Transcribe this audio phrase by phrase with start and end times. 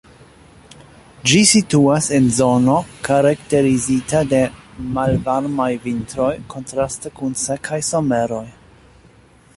[1.31, 2.77] Ĝi situas en zono
[3.09, 4.41] karakterizita de
[4.97, 8.45] malvarmaj vintroj, kontraste kun sekaj someroj.